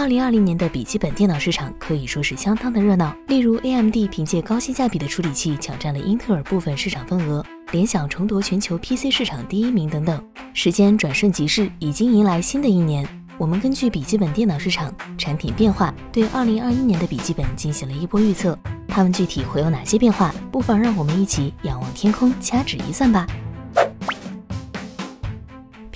[0.00, 3.14] 二零二零年的笔记本电脑市场可以说是相当的热闹。
[3.28, 10.18] 例如，AMD 凭借高性价比的处理器抢占了英特尔部分市场份额，联想重夺全球 PC 市场第一名等等。
[10.54, 13.06] 时间转瞬即逝，已经迎来新的一年。
[13.36, 18.58] 我们根据笔记本电脑市场产品变化，对二零二一年的笔记本进行了一波预测。
[18.88, 20.34] 它们具体会有哪些变化？
[20.50, 23.26] 不妨让我们一起仰望天空，掐指一算吧。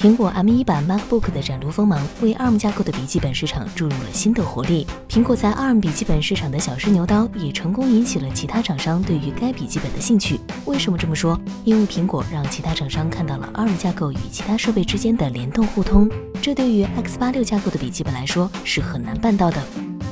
[0.05, 4.87] 苹果 M1 版 MacBook 的崭露锋芒，为 ARM 架构的笔记本市场注入了新的活力。
[5.09, 10.39] 苹果在 ARM 笔记本市场的小试牛刀，也成功引起了其他厂商对于该笔记本的兴趣。
[10.67, 11.41] 为什么这么说？
[11.65, 16.07] 因为苹果让其他厂商看到了 ARM 架构与其他设备之间的联动互通，
[16.43, 19.63] 这对于 X86 架构的笔记本来说是很难办到的。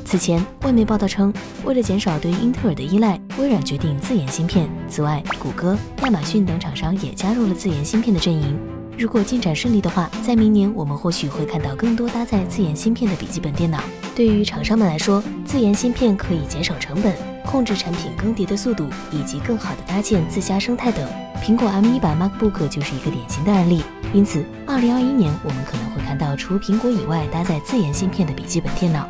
[0.06, 1.30] 此前，外媒报道称，
[1.66, 4.70] 为了减少对英特尔的依赖，微软决定自研芯片。
[4.88, 8.58] 此外，谷歌、亚马逊等厂商也加入了自研芯片的阵营。
[8.98, 13.82] 如果进展顺利的话，在明年我们或许会看到更多搭载自研芯片的笔记本电脑。
[14.14, 21.08] 对于厂商们来说，自研芯片可以减少成本、控制产品更迭的速度，以及更好的搭建自家生态等。
[21.42, 23.82] 苹果 M1 版 MacBook 就是一个典型的案例。
[24.14, 29.08] 因此，2021年我们可能会看到除苹果以外搭载自研芯片的笔记本电脑。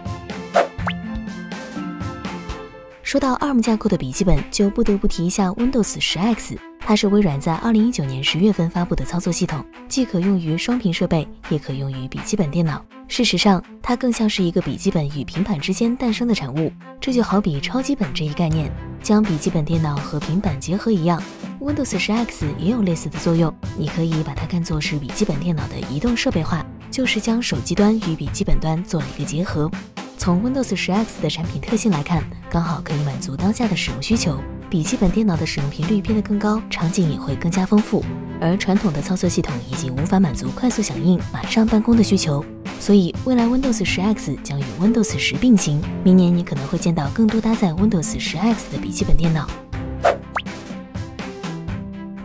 [3.03, 6.72] 说到 ARM 架构的笔记本，就不得不提一下 Windows 10X。
[6.85, 12.85] 它是微软在二零一九年十月份发布的操作系统，既可用于双屏设备，也可用于笔记本电脑。
[13.09, 16.73] 事实上，它更像是一个笔记本与平板之间诞生的产物。
[17.01, 18.71] 这就好比超级本这一概念，
[19.03, 21.23] 将笔记本电脑和平板结合一样
[21.61, 23.53] ，Windows 10X 也有类似的作用。
[23.77, 29.71] 你可以把它看作是笔记本电脑的移动设备化，就是将手机端与笔记本端做了一个结合。
[30.19, 34.39] 从 Windows 10X 的产品特性来看，刚好可以满足当下的使用需求。
[34.73, 38.03] 笔记本电脑的使用频率变得更高，场景也会更加丰富，
[38.41, 42.43] 而传统的操作系统已经无法满足快速响应、马上办公的需求。
[42.81, 45.79] 所以，未来 Windows 10X 将与 Windows 10并行。
[46.03, 49.47] 明年你可能会见到更多搭载 Windows 10X 的笔记本电脑。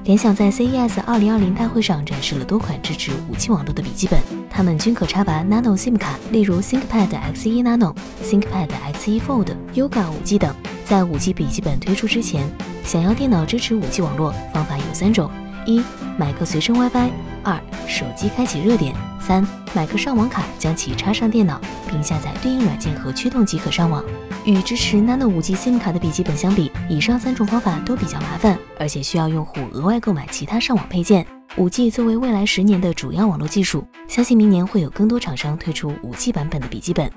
[0.05, 7.93] 联想在 CES 2020大会上展示了多款支持 5G 网络的笔记本，它们均可插拔 Nano SIM 卡，例如 ThinkPad X1 Nano、
[8.23, 10.55] ThinkPad X1 Fold、Yoga 5G 等。
[10.87, 12.49] 在 5G 笔记本推出之前，
[12.81, 15.29] 想要电脑支持 5G 网络，方法有三种：
[15.65, 15.83] 一、
[16.17, 17.09] 买个随身 WiFi；
[17.43, 21.59] 二、手机开启热点；三、买个上网卡，将其插上电脑，
[21.89, 24.01] 并下载对应软件和驱动即可上网。
[24.45, 31.27] 与支持 Nano 5G SIM 卡的笔记本相比，以上三种方法都比较麻烦，而且需要用户额外购买其他上网配件。
[31.57, 37.11] 5G 作为未来十年的主要网络技术，相信明年会有更多厂商推出 5G 版本的笔记本。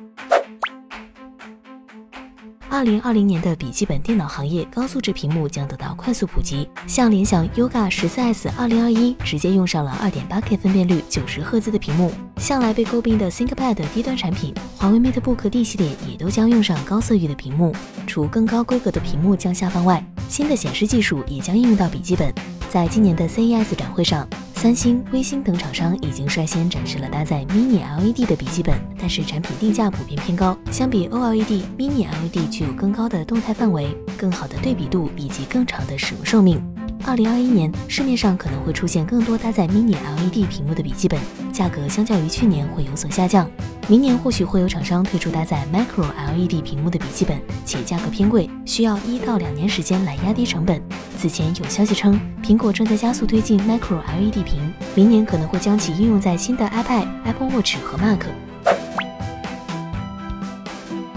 [2.72, 12.12] 二零二零年的笔记本电脑行业高素质屏幕将得到快速普及，像联想 Yoga 十四 S 二零二一直接用上了二点八 K 分辨率、九十赫兹的屏幕。
[12.36, 17.74] 向来被诟病的 ThinkPad 低端产品，华为 MateBook D 系列也都将用上高色域的屏幕。
[18.06, 22.32] 除更高规格的屏幕将下放外，新的显示技术也将应用到笔记本。
[22.70, 24.26] 在今年的 CES 展会上。
[24.60, 30.54] 三星、微星等厂商已经率先展示了搭载 Mini LED 的笔记本，但是产品定价普遍偏高。
[30.70, 36.62] 相比 OLED，Mini LED 具有更高的动态范围、更好的对比度以及更长的使用寿命。
[37.06, 41.18] 二零二一年，市面上可能会出现更多搭载 Mini LED 屏幕的笔记本，
[41.50, 43.50] 价格相较于去年会有所下降。
[43.88, 46.04] 明年或许会有厂商推出搭载 Micro
[46.36, 50.82] LED 屏幕的笔记本，且价格偏贵，需要一到两年时间来压低成本。
[51.20, 58.20] 此前有消息称，苹果正在加速推进 Micro LED 屏，明年可能会将其应用在新的 iPad、Apple Watch 和 Mac。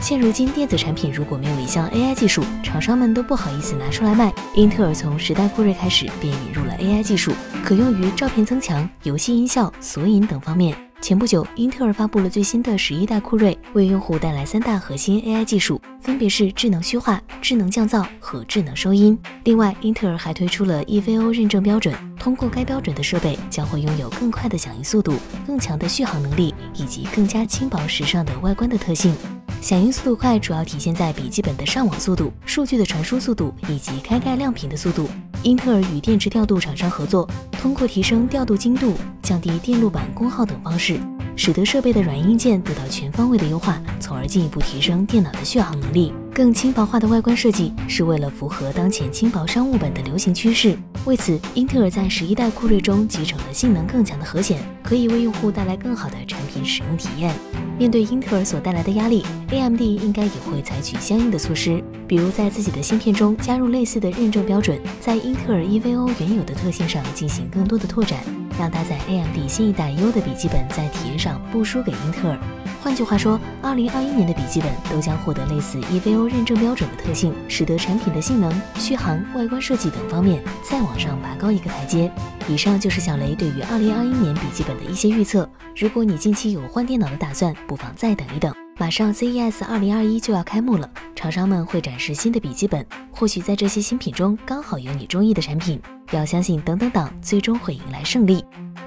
[0.02, 4.34] 现如今，电子产品如果没有一项 AI 技术，厂商们都不好意思拿出来卖。
[4.56, 7.32] 英特尔从时代酷睿开始便引入了 AI 技术，
[7.64, 10.76] 可用于照片增强、游戏音效、索引等方面。
[11.04, 19.20] 前不久，英特尔发布了最新的十一代酷睿，为用户带来三大核心 AI 技术，分别是智能虚化、智能降噪和智能收音。
[19.44, 25.14] 另外，英特尔还推出了 EVO 认证标准，通过该标准的设备将会拥有更快的响应速度、
[25.46, 29.14] 更强的续航能力以及更加轻薄时尚的外观的特性。
[29.60, 35.10] 响应速度快主要体现在笔记本的上网速度、数据的传输速度以及开盖亮屏的速度。
[35.44, 40.98] 英特尔与电池调度厂商合作，通过提升调度精度、降低电路板功耗等方式，
[41.36, 46.14] 使得设备的软硬件得到全方位的优化，从而进一步提升电脑的续航能力。
[46.34, 50.76] 更轻薄化的外观设计是为了符合当前轻薄商务本的流行趋势。
[51.06, 57.32] 为此，英特尔在十一代酷睿中集成了性能更强的核显，可以为用户带来更好的产品使用体验。
[57.78, 68.24] 面对英特尔所带来的压力，AMD 应该也会采取相应的措施，比如在自己的芯片中加入类似的认证标准，在英特尔 EVO 原有的特性上进行更多的拓展，
[68.58, 72.40] 让搭载 AMD 新一代 U 的笔记本在体验上不输给英特尔。
[72.84, 82.12] 换句话说，二零二一年的笔记本都将获得类似 EVO 认证标准的特性，使得产品的性能、续航、外观设计等方面再往上拔高一个台阶。
[82.46, 85.50] 以上就是小雷对于二零二一年笔记本的一些预测。
[85.78, 88.54] 如果你近期有换电脑的打算，不妨再等一等。
[88.78, 95.82] 马上 CES 二零二一就要开幕了，厂商们会展示新的笔记本，或许在这些新品中刚好有你中意的产品。
[96.12, 98.44] 要相信等等党最终会迎来胜利。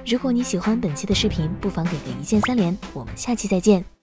[0.07, 2.75] 如果你喜欢本期的视频，不妨给个一键三连。
[2.93, 3.96] 我们下期再见。